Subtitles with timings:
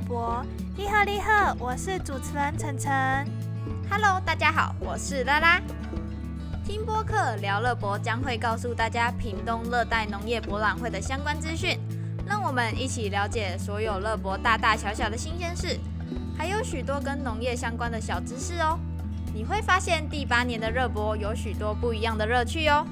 [0.00, 0.44] 博。
[0.76, 2.92] 你好，你好，我是主持人晨晨。
[3.90, 5.60] Hello，大家好，我是拉拉。
[6.64, 11.78] 听播客聊乐博将会告诉大家屏东热带农业博览会的相关资讯，
[12.26, 15.78] 让我们一起了解所有乐博大大小小的新鲜事，
[16.38, 18.78] 还有许多跟农业相关的小知识哦。
[19.34, 22.86] 你会发现第八年的热博有许多不一样的乐趣哦。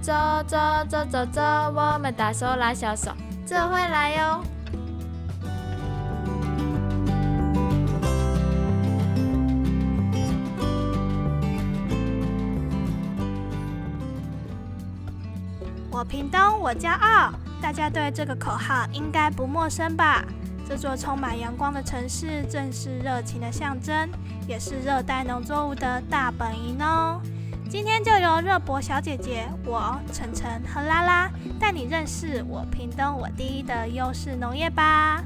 [0.00, 0.12] 走
[0.46, 0.58] 走
[0.88, 3.12] 走走走，我们大手拉小手，
[3.44, 4.44] 走回来哟。
[16.02, 17.32] 我屏东，我骄傲。
[17.60, 20.24] 大家对这个口号应该不陌生吧？
[20.68, 24.10] 这座充满阳光的城市，正是热情的象征，
[24.48, 27.22] 也是热带农作物的大本营哦。
[27.70, 35.22] 今天就由热博小姐姐、我晨晨和拉拉带你认识我屏东我第一的优势农业吧。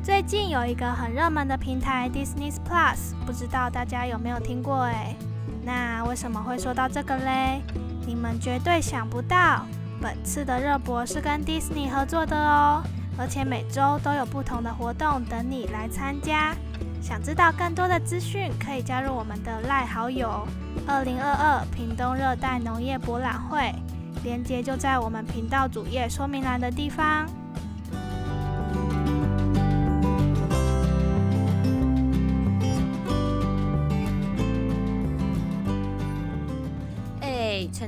[0.00, 4.84] 最近有一个很热门的平台 Disney Plus，不知道大家有没有听过？
[4.84, 5.16] 诶，
[5.64, 7.60] 那为什么会说到这个嘞？
[8.06, 9.66] 你们绝对想不到，
[10.00, 12.82] 本次的热博是跟 Disney 合作的哦，
[13.16, 16.54] 而且每周都有不同的活动等你来参加。
[17.00, 20.46] 想知道更多的资讯，可以加入我们的赖好友
[20.86, 23.74] “二零二二屏东热带农业博览会”，
[24.22, 27.26] 链接就在我们频道主页说明栏的地方。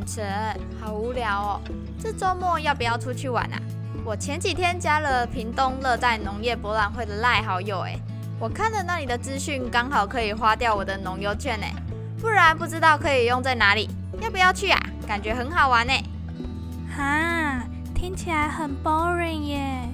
[0.05, 1.61] 晨晨，好无聊哦！
[1.99, 3.59] 这周末要不要出去玩啊？
[4.05, 7.99] 我前几天加了屏东热带农业博览会的赖好友，哎，
[8.39, 11.67] 我看了那里的资讯，刚好可以花掉我的农优券呢。
[12.21, 13.89] 不然不知道可以用在哪里，
[14.21, 14.81] 要不要去啊？
[15.07, 15.93] 感觉很好玩呢。
[16.95, 17.63] 哈，
[17.95, 19.89] 听起来很 boring 耶。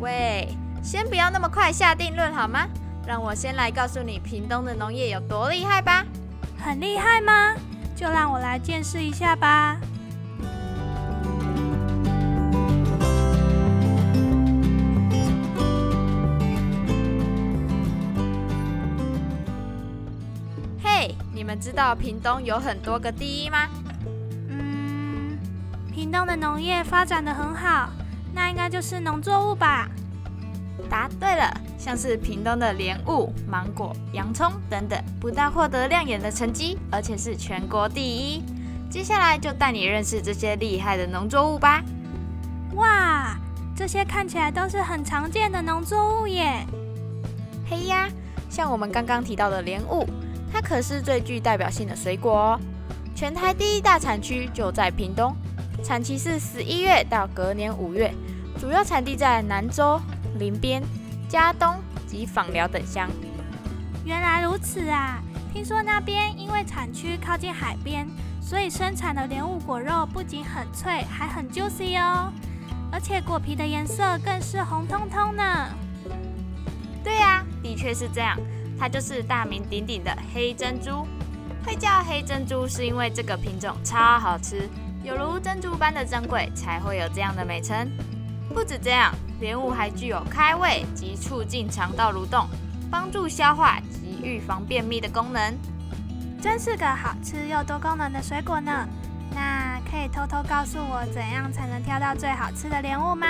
[0.00, 0.48] 喂，
[0.82, 2.66] 先不要那么快下定论好吗？
[3.06, 6.04] 让我先来告诉你屏东的农业有多厉害吧。
[6.58, 7.54] 很厉害吗？
[7.98, 9.76] 就让我来见识一下吧。
[20.80, 23.66] 嘿，你们知道屏东有很多个第一吗？
[24.48, 25.36] 嗯，
[25.92, 27.90] 屏东的农业发展的很好，
[28.32, 29.88] 那应该就是农作物吧？
[30.88, 31.52] 答对了，
[31.88, 38.42] 像是屏东的莲雾、芒果、洋葱等等，不但获得亮眼的成绩，而且是全国第一。
[38.90, 41.82] 接下来就带你认识这些厉害的农作物吧。
[42.74, 43.34] 哇，
[43.74, 46.62] 这些看起来都是很常见的农作物耶。
[47.70, 48.06] 嘿呀，
[48.50, 50.06] 像我们刚刚提到的莲雾，
[50.52, 52.60] 它可是最具代表性的水果哦。
[53.14, 55.34] 全台第一大产区就在屏东，
[55.82, 58.12] 产期是十一月到隔年五月，
[58.60, 59.98] 主要产地在南州。
[60.38, 60.80] 林边、
[61.28, 63.08] 嘉东及访寮等乡。
[64.04, 65.22] 原来如此啊！
[65.52, 68.08] 听说那边因为产区靠近海边，
[68.40, 72.32] 所以生产的莲雾果肉不仅很脆，还很 juicy 哦。
[72.90, 75.68] 而且果皮的颜色更是红彤彤呢。
[77.04, 78.38] 对呀，的确是这样。
[78.78, 81.06] 它就是大名鼎鼎的黑珍珠。
[81.66, 84.66] 会叫黑珍珠，是因为这个品种超好吃，
[85.02, 87.90] 有如珍珠般的珍贵，才会有这样的美称。
[88.52, 89.14] 不止这样。
[89.40, 92.48] 莲雾还具有开胃及促进肠道蠕动、
[92.90, 95.54] 帮助消化及预防便秘的功能，
[96.42, 98.88] 真是个好吃又多功能的水果呢。
[99.32, 103.26] 那可以偷偷告诉我怎样才能挑到最好吃的莲雾吗？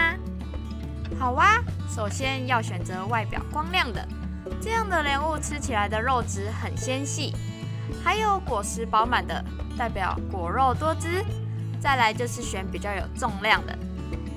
[1.19, 1.59] 好啊，
[1.95, 4.09] 首先要选择外表光亮的，
[4.63, 7.35] 这样的莲雾吃起来的肉质很纤细，
[8.03, 9.45] 还有果实饱满的，
[9.77, 11.23] 代表果肉多汁。
[11.81, 13.79] 再来就是选比较有重量的。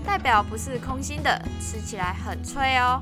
[0.05, 3.01] 代表不是空心的，吃起来很脆哦。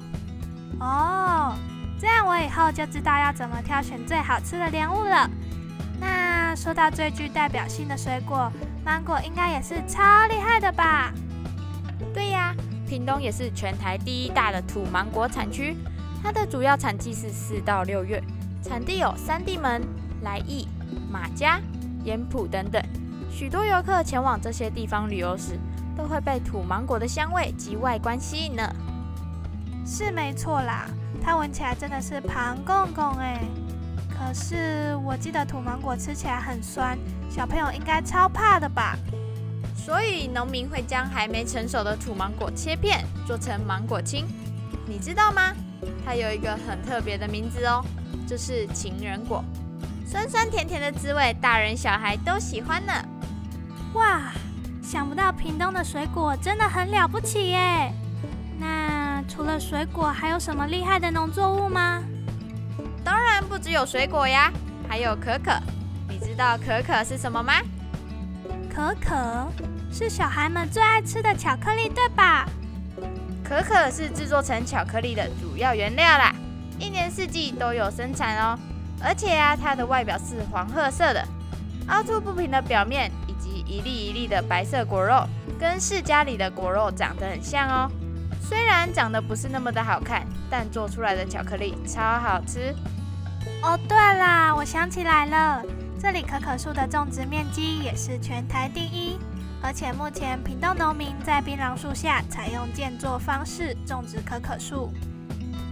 [0.79, 1.55] 哦，
[1.99, 5.29] 这样我以后就知道要怎么挑选最好吃的莲雾了。
[5.99, 8.51] 那说到最具代表性的水果，
[8.85, 11.11] 芒果应该也是超厉害的吧？
[12.13, 12.55] 对呀，
[12.87, 15.75] 屏东也是全台第一大的土芒果产区，
[16.23, 18.23] 它的主要产季是四到六月，
[18.63, 19.81] 产地有三地门、
[20.21, 20.67] 来义、
[21.11, 21.59] 马家、
[22.05, 22.81] 盐埔等等。
[23.29, 25.59] 许多游客前往这些地方旅游时，
[25.99, 28.63] 都会被土芒果的香味及外观吸引呢。
[29.85, 30.85] 是没错啦，
[31.21, 33.41] 它闻起来真的是庞公公哎。
[34.07, 36.97] 可是我记得土芒果吃起来很酸，
[37.29, 38.95] 小朋友应该超怕的吧？
[39.75, 44.25] 所以农民会将还没成熟的土芒果切片，做成芒果青。
[44.87, 45.53] 你知道吗？
[46.05, 47.83] 它有一个很特别的名字哦，
[48.25, 49.43] 就是情人果，
[50.05, 52.93] 酸酸甜甜的滋味，大人小孩都喜欢呢。
[53.95, 54.31] 哇！
[54.91, 57.93] 想不到屏东的水果真的很了不起耶！
[58.57, 62.03] 那除除了水果，还有什么厉害的农作物吗？
[63.05, 64.51] 当然不只有水果呀，
[64.85, 65.57] 还有可可。
[66.09, 67.53] 你知道可可是什么吗？
[68.69, 69.47] 可可
[69.89, 72.45] 是小孩们最爱吃的巧克力，对吧？
[73.41, 76.35] 可可是制作成巧克力的主要原料啦，
[76.77, 78.59] 一年四季都有生产哦。
[79.01, 81.25] 而且啊，它的外表是黄褐色的，
[81.87, 85.27] 凹凸不平的表面，以及一粒一粒的白色果肉，
[85.59, 87.91] 跟世家里的果肉长得很像哦。
[88.41, 92.73] 虽然长得不是那么的好看，但做出来的巧克力超好吃。
[93.61, 95.63] 哦，对啦，我想起来了，
[95.99, 99.19] 这里可可树的种植面积也是全台第一，
[99.61, 104.91] 而且目前屏东农民在槟榔树下采用建作方式种植可可树。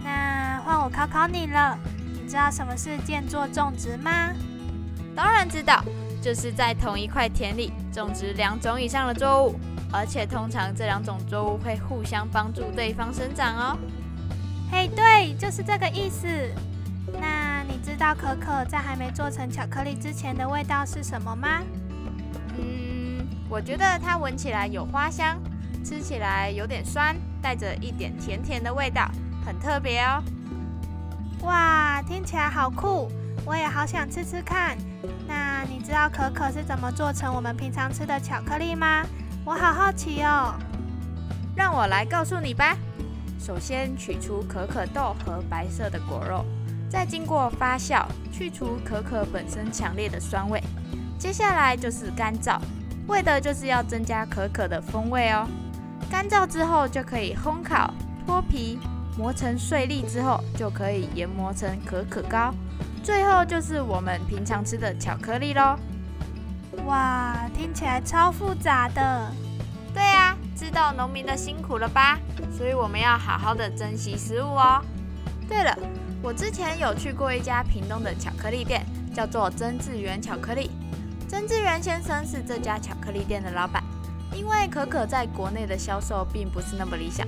[0.04, 1.78] 那换我考考你了。
[2.12, 4.34] 你知道什么是建作种植吗？
[5.16, 5.82] 当然知道，
[6.28, 9.58] 就是在同一块田里种植两种以上的作物，
[9.90, 13.78] 而且通常这两种作物会互相帮助对方生长哦。
[14.70, 16.28] 嘿，对，就是这个意思。
[17.18, 21.62] 那你知道可可在还没做成巧克力之前的味道是什么吗？
[22.58, 25.40] 嗯，我觉得它闻起来有花香，
[25.82, 29.10] 吃起来有点酸，带着一点甜甜的味道，
[29.46, 30.22] 很特别哦。
[31.40, 33.10] 哇，听起来好酷！
[33.48, 34.76] 我也好想吃吃看。
[35.26, 39.02] 那你知道可可是怎么做成我们平常吃的巧克力吗？
[39.42, 40.54] 我好好奇哦。
[41.56, 42.76] 让我来告诉你吧。
[43.40, 46.44] 首先取出可可豆和白色的果肉，
[46.90, 50.62] 再经过发酵，去除可可本身强烈的酸味。
[51.18, 52.60] 接下来就是干燥，
[53.06, 55.48] 为的就是要增加可可的风味哦。
[56.10, 57.94] 干燥之后就可以烘烤、
[58.26, 58.78] 脱皮。
[59.16, 62.54] 磨成碎粒之后，就可以研磨成可可膏，
[63.08, 65.78] 最后就是我们平常吃的巧克力喽。
[66.84, 69.32] 哇，听起来超复杂的。
[69.94, 72.18] 对啊，知道农民的辛苦了吧？
[72.54, 74.82] 所以我们要好好的珍惜食物哦。
[75.48, 75.74] 对了，
[76.20, 78.84] 我之前有去过一家屏东的巧克力店，
[79.14, 80.70] 叫做曾志源巧克力。
[81.26, 83.82] 曾志源先生是这家巧克力店的老板，
[84.34, 87.26] 因为可可在国内的销售并不是那么理想。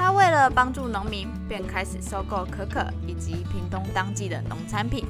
[0.00, 5.04] 他为了帮助农民，便开始收购可可以及屏东当季的农产品，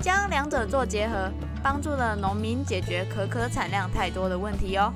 [0.00, 1.30] 将两者做结合，
[1.62, 4.90] 帮助了农民解决可可产量太多的问题哦。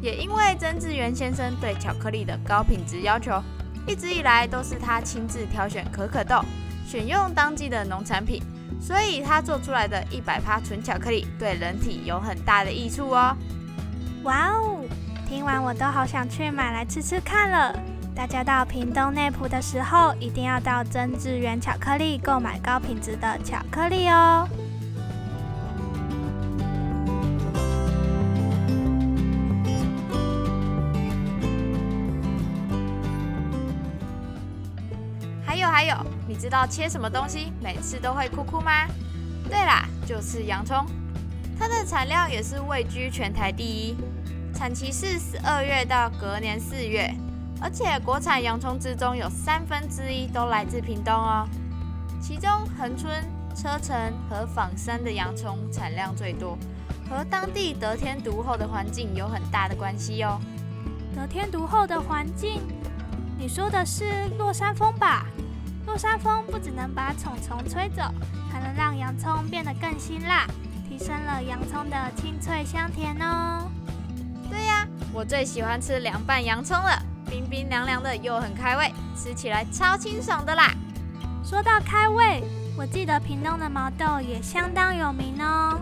[0.00, 3.42] 也因为曾志源先生对巧克力的高品质要求，
[3.84, 6.40] 一直以来都是他亲自挑选可可豆，
[6.86, 8.40] 选用当季的农产品，
[8.80, 13.36] 所以他做出来的一百趴纯巧克力对人体有很大的益处哦。
[14.22, 14.84] 哇哦，
[15.28, 17.76] 听完我都好想去买来吃吃看了。
[18.14, 24.48] 大家到屏东内埔的时候，一定要到曾志源巧克力购买高品质的巧克力哦。
[35.44, 35.96] 还有还有，
[36.26, 38.86] 你知道切什么东西每次都会哭哭吗？
[39.48, 40.86] 对啦，就是洋葱，
[41.58, 43.96] 它的产量也是位居全台第一，
[44.54, 47.12] 产期是十二月到隔年四月。
[47.60, 51.48] 而且国产洋葱之中有三分之一都来自屏东哦，
[52.20, 53.10] 其中恒春、
[53.54, 53.96] 车城
[54.28, 56.58] 和仿山的洋葱产量最多，
[57.08, 60.40] 和当地得天独厚的环境有很大的关系哦。
[61.16, 62.60] 得天独厚的环境，
[63.38, 65.26] 你说的是落山风吧？
[65.86, 68.02] 落山风不只能把虫虫吹走，
[68.50, 70.46] 还能让洋葱变得更辛辣，
[70.88, 73.70] 提升了洋葱的清脆香甜哦。
[74.50, 77.02] 对呀，我最喜欢吃凉拌洋葱了。
[77.24, 80.72] 冰冰凉凉的，又很开胃，吃起来超清爽的啦。
[81.44, 82.42] 说到开胃，
[82.76, 85.80] 我记得屏东的毛豆也相当有名哦。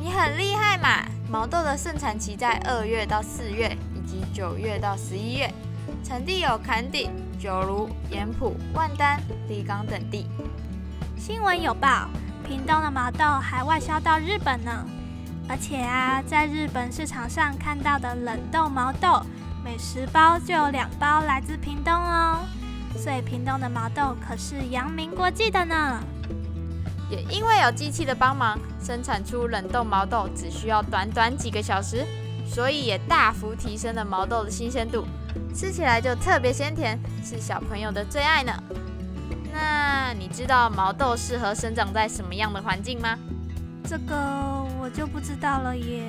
[0.00, 1.04] 你很厉害嘛！
[1.30, 5.52] 毛豆的盛产期在二月到四月，以及九月到十一月，
[6.02, 10.26] 产地有坎顶、九如、盐埔、万丹、立冈等地。
[11.16, 12.08] 新闻有报，
[12.46, 14.86] 屏东的毛豆还外销到日本呢。
[15.48, 19.20] 而且啊，在日本市场上看到的冷冻毛豆。
[19.62, 22.40] 每十包就有两包来自屏东哦，
[22.96, 26.02] 所以屏东的毛豆可是扬名国际的呢。
[27.10, 32.06] 也因为有机器的帮忙，生产出冷冻毛豆只需要短短几个小时，
[32.46, 35.04] 所以也大幅提升了毛豆的新鲜度，
[35.54, 38.52] 吃起来就特别鲜甜，是小朋友的最爱呢。
[39.52, 43.18] 那你知道毛豆适合生长在什么样的环境吗？
[43.84, 44.14] 这个
[44.80, 46.08] 我就不知道了耶。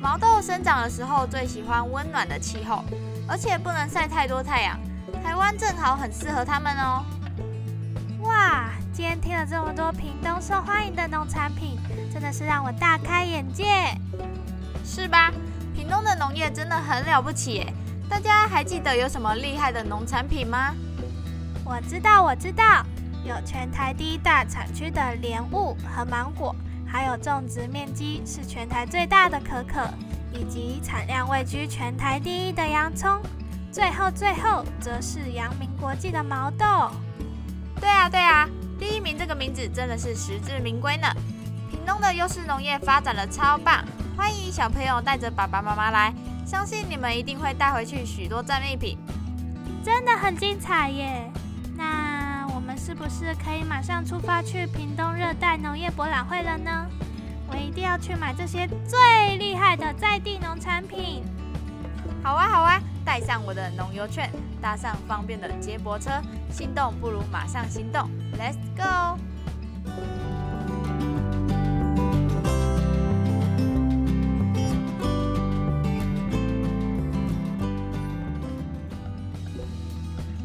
[0.00, 2.82] 毛豆生长的时候最喜欢温暖的气候，
[3.28, 4.78] 而且不能晒太多太阳。
[5.22, 7.04] 台湾正好很适合它们哦。
[8.22, 11.78] 哇，今天听了这么多屏东受欢迎的农产品，
[12.10, 13.64] 真的是让我大开眼界，
[14.82, 15.30] 是吧？
[15.74, 17.74] 屏东的农业真的很了不起耶！
[18.08, 20.74] 大家还记得有什么厉害的农产品吗？
[21.62, 22.84] 我知道，我知道，
[23.22, 26.56] 有全台第一大产区的莲雾和芒果，
[26.90, 29.88] 还有种植面积是全台最大的可可，
[30.32, 33.20] 以及产量位居全台第一的洋葱。
[33.70, 36.90] 最后，最后则是阳明国际的毛豆。
[37.80, 41.06] 对啊，对啊，第一名这个名字真的是实至名归呢。
[41.70, 43.84] 屏东的优势农业发展的超棒，
[44.16, 46.12] 欢迎小朋友带着爸爸妈妈来，
[46.44, 48.98] 相信你们一定会带回去许多战利品，
[49.84, 51.30] 真的很精彩耶。
[53.00, 56.86] 不是可以马上出发去屏东热带农业博览会了呢？
[57.48, 61.24] 我一定要去买这些最厉害的在地农产品。
[62.22, 62.78] 好啊，好啊。
[63.02, 64.30] 带上我的农游券，
[64.60, 66.10] 搭上方便的接驳车，
[66.52, 68.06] 心动不如马上行动
[68.38, 69.18] ，Let's go！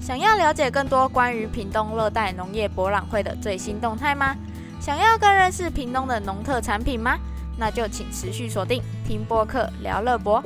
[0.06, 4.36] 想要了解更多关于屏东热带农业博览会的最新动态吗？
[4.80, 7.18] 想要更认识屏东的农特产品吗？
[7.58, 10.44] 那就请持续锁定听播客聊乐博，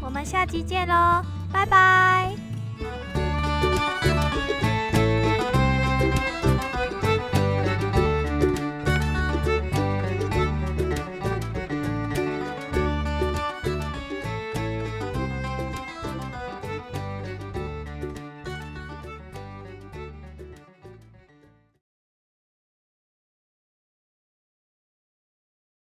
[0.00, 1.22] 我们下期见喽！
[1.52, 3.17] 拜拜。